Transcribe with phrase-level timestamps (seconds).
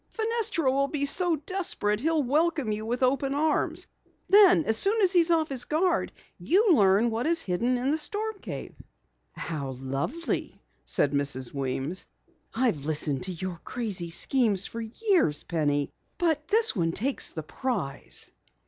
[0.09, 3.85] Fenestra will be so desperate he'll welcome you with open arms.
[4.27, 7.99] Then as soon as he's off his guard you learn what is hidden in the
[7.99, 8.73] storm cave."
[9.33, 11.53] "How lovely," said Mrs.
[11.53, 12.07] Weems.
[12.51, 18.31] "I've listened to your crazy schemes for years, Penny, but this one takes the prize!"